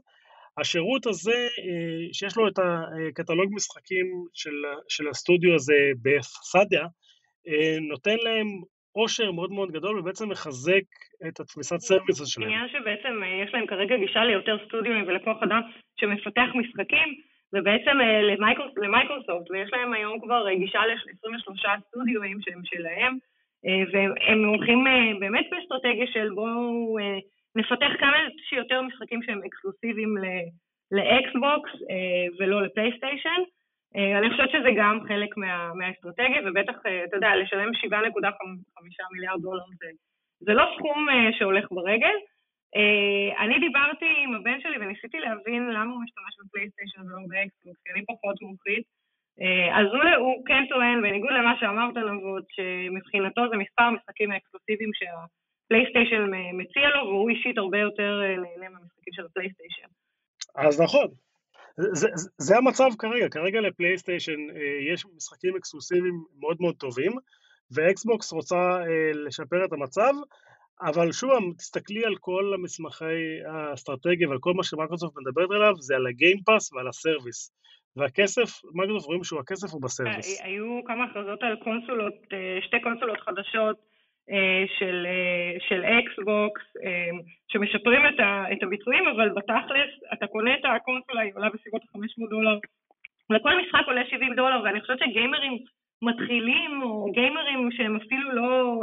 [0.59, 1.49] השירות הזה,
[2.13, 4.57] שיש לו את הקטלוג משחקים של,
[4.89, 6.87] של הסטודיו הזה Bethesda,
[7.91, 8.47] נותן להם
[8.93, 10.87] עושר מאוד מאוד גדול ובעצם מחזק
[11.29, 12.49] את התפיסת service שלהם.
[12.49, 13.15] עניין שבעצם
[13.45, 15.61] יש להם כרגע גישה ליותר סטודיו ולכוח אדם
[16.01, 17.09] שמפתח משחקים,
[17.53, 17.99] ובעצם
[18.77, 23.17] למייקרוסופט, ויש להם היום כבר גישה ל-23 סטודיואים שהם שלהם,
[23.93, 24.85] והם הולכים
[25.21, 26.99] באמת באסטרטגיה של בואו
[27.57, 28.17] נפתח כמה
[28.49, 30.15] שיותר משחקים שהם אקסקלוסיביים
[30.93, 31.73] ל Xbox
[32.39, 33.41] ולא ל PlayStation.
[33.95, 37.87] אני חושבת שזה גם חלק מה, מהאסטרטגיה, ובטח, אתה יודע, לשלם 7.5
[39.13, 39.87] מיליארד דולר זה,
[40.41, 41.07] זה לא סכום
[41.39, 42.15] שהולך ברגל.
[43.39, 48.05] אני דיברתי עם הבן שלי וניסיתי להבין למה הוא משתמש בפלייסטיישן ולא באקסבוקס, כי אני
[48.07, 48.85] פחות מומחית.
[49.79, 56.23] אז הוא, הוא כן טוען, בניגוד למה שאמרת נבות, שמבחינתו זה מספר משחקים האקסקלוסיביים שהפלייסטיישן
[56.53, 59.89] מציע לו, והוא אישית הרבה יותר נהנה מהמשחקים של הפלייסטיישן.
[60.55, 61.07] אז נכון,
[61.77, 64.41] זה, זה, זה המצב כרגע, כרגע לפלייסטיישן
[64.93, 67.13] יש משחקים אקסקלוסיביים מאוד מאוד טובים,
[67.75, 68.79] ואקסבוקס רוצה
[69.27, 70.13] לשפר את המצב,
[70.83, 76.07] אבל שוב, תסתכלי על כל המסמכי האסטרטגיה ועל כל מה שמייקרוסופט מדברת עליו, זה על
[76.07, 77.53] ה Game Pass ועל ה service.
[77.97, 80.43] והכסף, מייקרוסופט רואים שהוא הכסף הוא ב service.
[80.45, 82.15] היו כמה הכרזות על קונסולות,
[82.61, 83.77] שתי קונסולות חדשות
[84.79, 85.07] של,
[85.69, 86.63] של אקסבוקס,
[87.49, 92.31] שמשפרים את, ה, את הביצועים, אבל בתכלס, אתה קונה את הקונסולה, היא עולה בסביבות 500
[92.31, 92.59] דולר.
[93.31, 95.59] לכל משחק עולה 70 דולר, ואני חושבת שגיימרים
[96.03, 98.81] מתחילים, או גיימרים שהם אפילו לא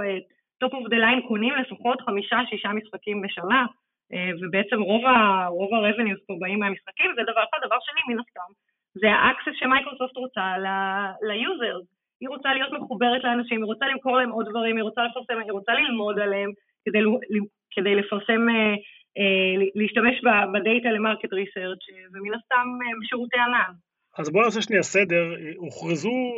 [0.59, 3.65] top of the line, קונים לפחות חמישה-שישה משחקים בשנה,
[4.41, 7.57] ובעצם רוב, ה, רוב ה revenues פה באים מהמשחקים, זה דבר אחד.
[7.65, 8.49] דבר שני, מן הסתם,
[8.93, 10.55] זה ה access שמייקרוסופט רוצה
[11.21, 11.85] ל users.
[12.21, 15.51] היא רוצה להיות מחוברת לאנשים, היא רוצה למכור להם עוד דברים, היא רוצה לפרסם, היא
[15.51, 16.51] רוצה ללמוד עליהם
[16.85, 16.99] כדי,
[17.71, 18.47] כדי לפרסם,
[19.75, 20.21] להשתמש
[20.53, 22.67] בדאטה ל market research ומן הסתם
[23.01, 23.73] בשירותי ענן.
[24.17, 26.35] אז בואו נעשה שנייה סדר, הוכרזו,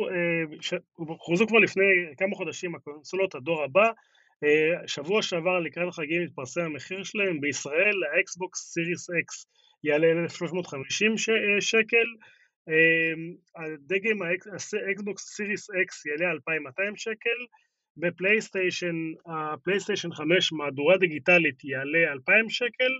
[0.92, 1.84] הוכרזו כבר לפני
[2.16, 3.90] כמה חודשים הקונסולות הדור הבא,
[4.86, 9.46] שבוע שעבר לקראת החגים התפרסם המחיר שלהם, בישראל האקסבוקס Series S
[9.84, 11.18] יעלה 1,350
[11.60, 12.06] שקל,
[13.56, 17.38] הדגם האקסבוקס Series X יעלה 2,200 שקל,
[17.96, 22.92] בפלייסטיישן, הפלייסטיישן 5 מהדורה דיגיטלית יעלה 2,000 שקל,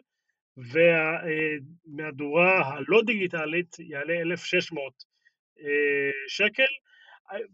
[0.57, 4.93] והמהדורה הלא דיגיטלית יעלה 1,600
[6.29, 6.67] שקל.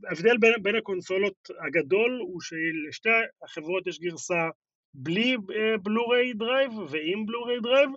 [0.08, 3.08] ההבדל בין, בין הקונסולות הגדול הוא שלשתי
[3.42, 4.48] החברות יש גרסה
[4.94, 5.36] בלי
[5.82, 7.90] Blu-ray drive ועם Blu-ray drive,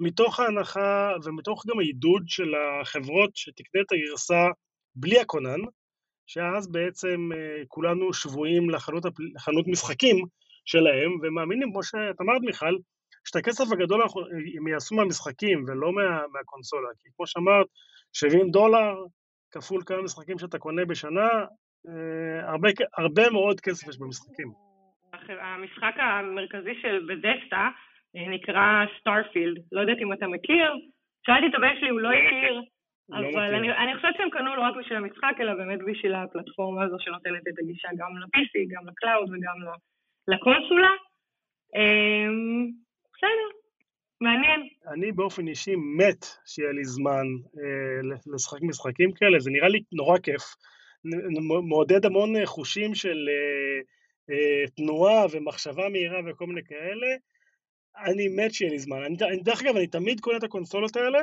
[0.00, 4.46] מתוך ההנחה ומתוך גם העידוד של החברות שתקנה את הגרסה
[4.94, 5.60] בלי הכונן,
[6.26, 7.28] שאז בעצם
[7.68, 10.24] כולנו שבויים לחנות, לחנות משחקים
[10.64, 12.76] שלהם, ומאמינים, כמו שאת אמרת מיכל,
[13.24, 14.02] שאת הכסף הגדול
[14.58, 17.66] הם יעשו מהמשחקים ולא מה, מהקונסולה, כי כמו שאמרת,
[18.12, 18.94] 70 דולר
[19.50, 21.28] כפול כמה משחקים שאתה קונה בשנה,
[22.42, 24.48] הרבה, הרבה מאוד כסף יש במשחקים.
[25.40, 27.68] המשחק המרכזי של Bethesda
[28.14, 30.72] נקרא Starfield, לא יודעת אם אתה מכיר,
[31.26, 32.60] שאלתי את הבן שלי, הוא לא הכיר,
[33.08, 36.84] לא אבל אני, אני חושבת שהם קנו לא רק בשביל המשחק, אלא באמת בשביל הפלטפורמה
[36.84, 39.56] הזו שנותנת את הגישה גם ל-PC, גם ל cloud וגם
[40.28, 40.90] לקונסולה.
[43.22, 43.58] בסדר,
[44.20, 44.68] מעניין.
[44.86, 47.26] אני באופן אישי מת שיהיה לי זמן
[47.58, 50.42] אה, לשחק משחקים כאלה, זה נראה לי נורא כיף.
[51.68, 53.80] מעודד המון חושים של אה,
[54.34, 57.06] אה, תנועה ומחשבה מהירה וכל מיני כאלה.
[57.96, 59.02] אני מת שיהיה לי זמן.
[59.02, 61.18] אני, דרך אגב, אני תמיד קונה את הקונסולות האלה,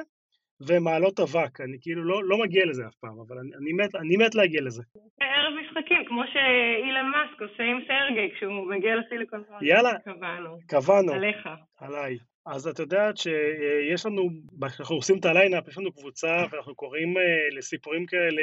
[0.67, 4.17] ומעלות אבק, אני כאילו לא, לא מגיע לזה אף פעם, אבל אני, אני, מת, אני
[4.17, 4.83] מת להגיע לזה.
[5.21, 9.69] ערב משחקים, כמו שאילון מאסק עושה עם סרגי כשהוא מגיע לסיליקון וואלי.
[9.69, 10.57] יאללה, קבענו.
[10.67, 11.13] קבענו.
[11.13, 11.49] עליך.
[11.79, 12.17] עליי.
[12.45, 14.29] אז את יודעת שיש לנו,
[14.67, 17.13] כשאנחנו עושים את ה lineup, יש לנו קבוצה ואנחנו קוראים
[17.57, 18.41] לסיפורים כאלה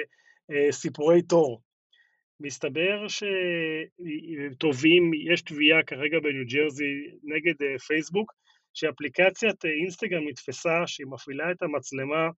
[0.70, 1.60] סיפורי תור.
[2.40, 3.06] מסתבר
[4.52, 7.54] שטובים, יש תביעה כרגע בניו ג'רזי נגד
[7.86, 8.32] פייסבוק,
[8.76, 12.28] שאפליקציית אינסטגרם נתפסה שהיא מפעילה את המצלמה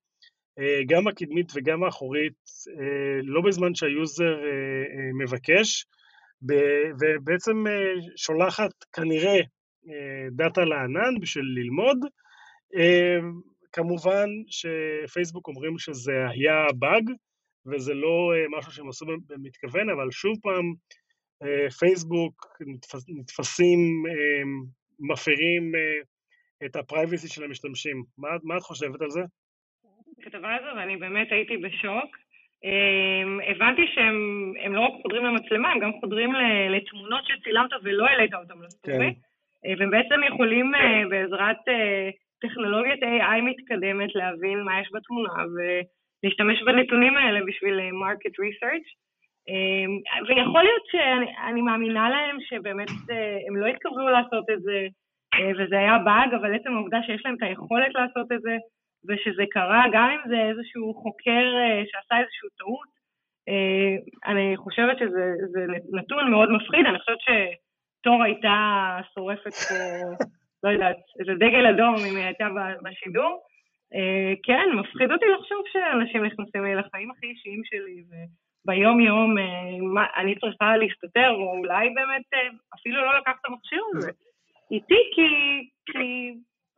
[0.88, 2.35] גם הקדמית וגם האחורית,
[3.22, 4.37] לא בזמן שה user
[5.18, 5.87] מבקש,
[7.01, 7.64] ובעצם
[8.16, 9.38] שולחת כנראה
[10.31, 11.98] דאטה לענן בשביל ללמוד.
[13.72, 17.11] כמובן שפייסבוק אומרים שזה היה באג,
[17.66, 20.74] וזה לא משהו שהם עשו במתכוון, אבל שוב פעם,
[21.79, 22.46] פייסבוק
[23.09, 24.03] נתפסים,
[25.01, 25.72] מפרים
[26.64, 28.03] את הפרייבסי של המשתמשים.
[28.18, 29.21] מה, מה את חושבת על זה?
[30.23, 32.16] כתבה הזו, ואני באמת הייתי בשוק.
[32.64, 36.33] Um, הבנתי שהם לא רק חודרים למצלמה, הם גם חודרים
[36.71, 39.21] לתמונות שצילמת ולא העלית אותן לסטורי, כן.
[39.68, 46.62] אה, והם בעצם יכולים uh, בעזרת uh, טכנולוגיית AI מתקדמת להבין מה יש בתמונה ולהשתמש
[46.62, 48.88] בנתונים האלה בשביל market research.
[49.49, 52.90] Um, ויכול להיות שאני מאמינה להם שבאמת
[53.49, 54.87] הם לא התכוונו לעשות את זה,
[55.59, 58.57] וזה היה באג, אבל עצם העובדה שיש להם את היכולת לעשות את זה,
[59.09, 62.88] ושזה קרה, גם אם זה איזשהו חוקר uh, שעשה איזושהי טעות,
[63.51, 68.57] uh, אני חושבת שזה נתון מאוד מפחיד, אני חושבת שתור הייתה
[69.14, 69.74] שורפת פה,
[70.62, 72.48] לא יודעת, איזה דגל אדום אם היא הייתה
[72.83, 73.42] בשידור.
[74.42, 78.05] כן, מפחיד אותי לחשוב שאנשים נכנסים לי לחיים הכי אישיים שלי,
[78.64, 79.35] וביום-יום
[80.16, 82.22] אני צריכה להסתתר, או אולי באמת
[82.74, 84.11] אפילו לא לקחת את המכשיר הזה
[84.70, 85.28] איתי, כי,
[85.87, 85.98] כי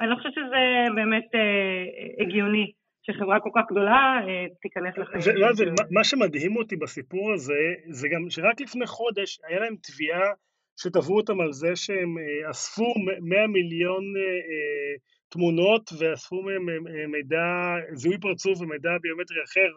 [0.01, 2.73] אני לא חושבת שזה באמת אה, הגיוני.
[3.03, 5.21] שחברה כל כך גדולה אה, תיכנס לחיים.
[5.21, 9.75] זה, לא, זה, מה שמדהים אותי בסיפור הזה, זה גם שרק לפני חודש היה להם
[9.83, 10.31] תביעה
[10.77, 14.97] שתבעו אותם על זה שהם אה, אספו 100 מיליון אה,
[15.29, 16.67] תמונות ואספו מהם
[17.13, 17.47] מידע,
[17.93, 19.71] זיהוי פרצוף ומידע ביומטרי אחר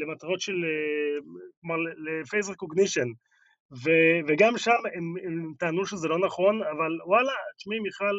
[0.00, 0.64] למטרות של,
[1.60, 3.08] כלומר לפייס רקוגנישן.
[3.72, 8.16] ו- וגם שם הם, הם טענו שזה לא נכון, אבל וואלה, תשמעי מיכל,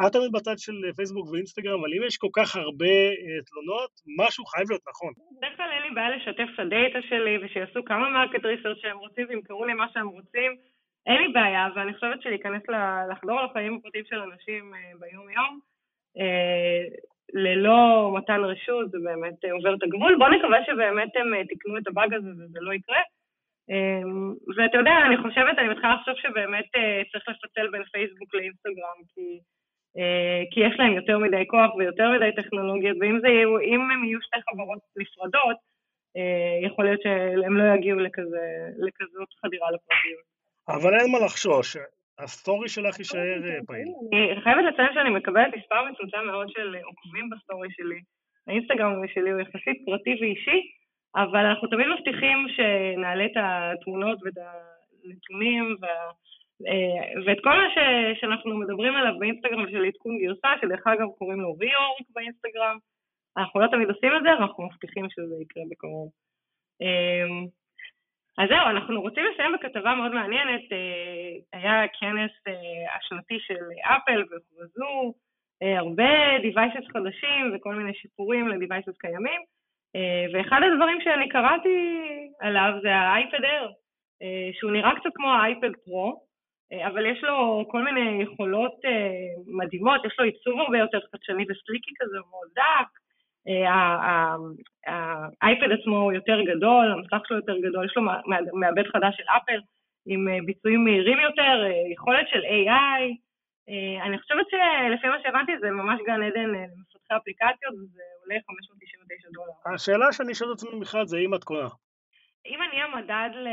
[0.00, 4.44] את תמיד בצד של פייסבוק ואינסטגרם, אבל אם יש כל כך הרבה uh, תלונות, משהו
[4.44, 5.12] חייב להיות נכון.
[5.38, 9.26] בדרך כלל אין לי בעיה לשתף את הדאטה שלי, ושיעשו כמה market research שהם רוצים,
[9.28, 10.50] וימכרו לי מה שהם רוצים,
[11.06, 12.62] אין לי בעיה, ואני חושבת שלהיכנס,
[13.10, 15.52] לחדור לחיים הפרטיים של אנשים אה, ביום-יום,
[16.18, 16.86] אה,
[17.34, 20.16] ללא מתן רשות, זה באמת עובר את הגבול.
[20.18, 23.00] בואו נקווה שבאמת הם תיקנו את הבאג הזה וזה לא יקרה.
[23.70, 28.98] אמ, ואתה יודע, אני חושבת, אני מתחילה לחשוב שבאמת אה, צריך לפצל בין פייסבוק לאינסטגרם,
[29.14, 29.38] כי,
[29.98, 33.56] אה, כי יש להם יותר מדי כוח ויותר מדי טכנולוגיות, ואם יהיו,
[33.92, 35.56] הם יהיו שתי חברות נפרדות,
[36.16, 38.46] אה, יכול להיות שהם לא יגיעו לכזה,
[38.78, 40.26] לכזאת חדירה לפרטיות.
[40.68, 41.76] אבל אין מה לחשוש,
[42.18, 43.88] הסטורי שלך יישאר פעיל.
[44.12, 48.00] אני חייבת לציין שאני מקבלת מספר מצומצם מאוד של עוקבים בסטורי שלי.
[48.46, 50.60] האינסטגרם שלי הוא יחסית פרטי ואישי,
[51.14, 54.34] אבל אנחנו תמיד מבטיחים שנעלה את התמונות ואת
[55.04, 55.88] הנתונים וה...
[56.66, 57.78] אה, ואת כל מה ש...
[58.20, 62.78] שאנחנו מדברים עליו באינסטגרם של עדכון גרסה, שדרך אגב קוראים לו ריאורק באינסטגרם,
[63.36, 66.10] אנחנו לא תמיד עושים את זה, אנחנו מבטיחים שזה יקרה בקרוב.
[66.80, 67.46] אמ,
[68.38, 70.72] אז זהו, אנחנו רוצים לסיים בכתבה מאוד מעניינת.
[70.72, 75.12] אה, היה כנס אה, השנתי של אפל והוכרזו
[75.60, 79.40] הרבה devices חדשים וכל מיני שיפורים ל-devices קיימים.
[79.94, 81.78] אה, ואחד הדברים שאני קראתי
[82.40, 83.70] עליו זה האייפד אייר,
[84.22, 86.26] אה, שהוא נראה קצת כמו האייפד פרו,
[86.72, 88.74] אה, אבל יש לו כל מיני יכולות
[89.46, 92.88] מדהימות, יש לו עיצוב הרבה יותר חדשני וסליקי כזה, מאוד דק,
[95.42, 98.02] האייפד עצמו הוא יותר גדול, המסך שלו יותר גדול, יש לו
[98.52, 99.60] מעבד חדש של אפל
[100.06, 103.02] עם ביצועים מהירים יותר, יכולת של AI,
[104.06, 108.85] אני חושבת שלפי מה שהבנתי זה ממש גן עדן למפתחי אפליקציות וזה עולה 599
[109.34, 109.74] דולר.
[109.74, 111.68] השאלה שאני שואל את עצמי בכלל זה אם את קונה.
[112.46, 113.48] אם אני המדד, ל,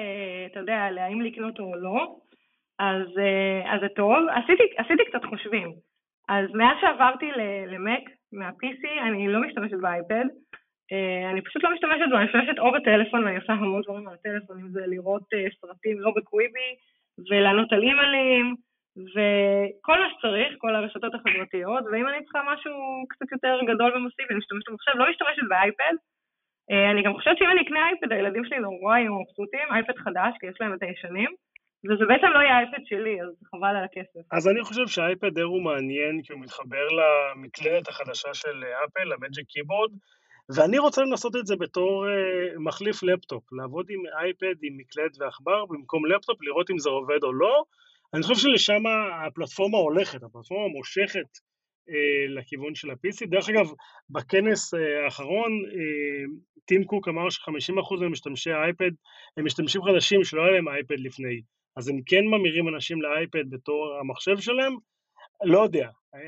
[0.52, 2.16] אתה יודע, להאם לקנות או לא,
[2.80, 3.08] אז,
[3.66, 4.14] אז זה טוב.
[4.30, 5.74] עשיתי, עשיתי קצת חושבים.
[6.30, 7.26] אז מאז שעברתי
[7.68, 10.26] למק מה-PC, אני לא משתמשת באייפד.
[11.32, 14.60] אני פשוט לא משתמשת בו, אני משתמשת או בטלפון, ואני עושה המון דברים על הטלפון,
[14.60, 15.24] אם זה לראות
[15.62, 16.70] סרטים לא בקוויבי,
[17.30, 18.56] ולענות על אימיילים,
[18.98, 22.74] וכל מה שצריך, כל הרשתות החברתיות, ואם אני צריכה משהו
[23.10, 25.96] קצת יותר גדול ומסיבי, אני משתמשת במחשב, לא משתמשת באייפד.
[26.72, 30.34] אה, אני גם חושבת שאם אני אקנה אייפד, הילדים שלי נורא יהיו מבסוטים, אייפד חדש,
[30.40, 31.32] כי יש להם את הישנים,
[31.86, 34.24] וזה בעצם לא יהיה אייפד שלי, אז חבל על הכסף.
[34.32, 39.19] אז אני חושב שהאייפד אייר הוא מעניין, כי הוא מתחבר למקלדת החדשה של אפל, ה
[39.19, 39.92] Magic Keyboard,
[40.56, 42.10] ואני רוצה לנסות את זה בתור אה,
[42.60, 47.34] מחליף לפטופ, לעבוד עם אייפד עם מקלדת ועכבר במקום לפטופ, לראות אם זה עובד או
[47.34, 47.64] לא.
[48.14, 48.84] אני חושב שלשם
[49.26, 51.28] הפלטפורמה הולכת, הפלטפורמה מושכת
[51.90, 53.26] אה, לכיוון של ה-PC.
[53.30, 53.72] דרך אגב,
[54.10, 56.26] בכנס אה, האחרון, אה,
[56.66, 58.92] טים קוק אמר ש-50% ממשתמשי האייפד
[59.38, 61.42] הם משתמשים חדשים שלא היה להם אייפד לפני,
[61.78, 64.74] אז הם כן ממירים אנשים לאייפד בתור המחשב שלהם,
[65.44, 65.90] לא יודע.
[66.16, 66.20] אה,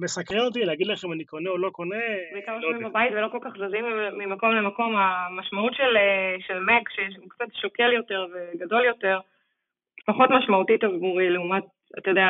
[0.00, 1.96] מסקרן אותי להגיד לכם אני קונה או לא קונה,
[2.32, 3.84] בעיקר לא יושבים בבית ולא כל כך זזים
[4.18, 9.20] ממקום למקום, המשמעות של, אה, של מק, שהוא קצת שוקל יותר וגדול יותר,
[10.06, 11.64] פחות משמעותית עבורי לעומת
[11.98, 12.26] אתה יודע,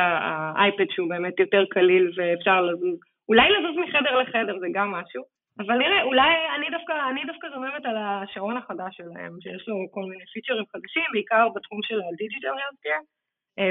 [0.55, 5.23] האייפד שהוא באמת יותר קליל ואפשר לזוז, אולי לזוז מחדר לחדר זה גם משהו,
[5.59, 10.01] אבל נראה, אולי אני דווקא, אני דווקא זוממת על השעון החדש שלהם, שיש לו כל
[10.01, 12.99] מיני פיצ'רים חדשים, בעיקר בתחום של הדיגיטל הרסקיה,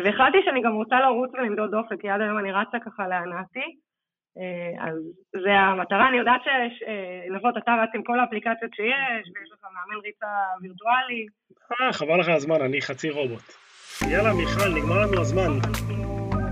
[0.05, 3.67] והחלטתי שאני גם רוצה לרוץ ולמדוד דופק, כי עד היום אני רצה ככה להנאתי,
[4.39, 4.97] אה, אז
[5.45, 10.27] זה המטרה, אני יודעת שנבות, אתה רץ עם כל האפליקציות שיש, ויש לך מאמן ריצה
[10.63, 11.27] וירטואלי.
[11.73, 13.70] אה, חבל לך הזמן, אני חצי רובוט.
[14.09, 15.59] יאללה, מיכל, נגמר לנו הזמן.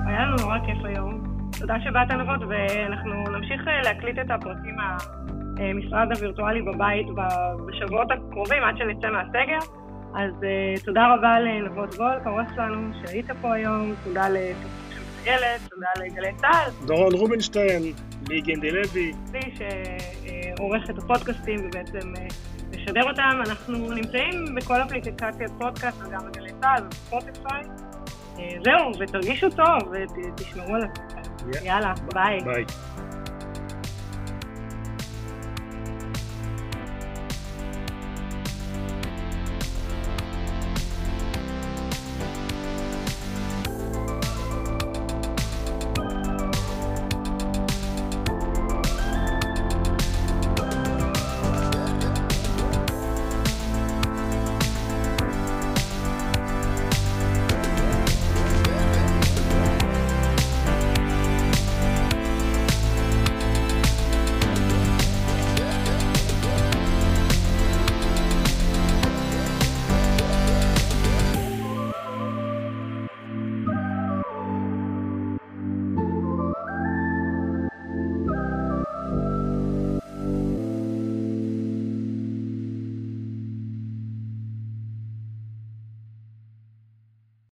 [0.07, 1.23] היה לנו נורא כיף היום.
[1.59, 7.07] תודה שבאת נבות, ואנחנו נמשיך אה, להקליט את הפרקים מהמשרד הווירטואלי בבית
[7.67, 9.59] בשבועות הקרובים, עד שנצא מהסגר.
[10.15, 14.89] אז uh, תודה רבה לנבות וולק, העורך שלנו, שהיית פה היום, תודה לתוכנית
[15.71, 16.87] תודה לגלי צה"ל.
[16.87, 17.83] דורון רובינשטיין,
[18.29, 19.13] לי גינדי לוי.
[19.33, 22.13] לי שעורך את הפודקאסטים ובעצם
[22.77, 23.41] משדר אותם.
[23.47, 27.63] אנחנו נמצאים בכל אפליקציית פודקאסט וגם בגלי צה"ל ובספוטיפיי.
[28.39, 31.19] אה, זהו, ותרגישו טוב ותשמרו על עצמכם.
[31.65, 32.41] יאללה, ביי.
[32.45, 32.65] ביי.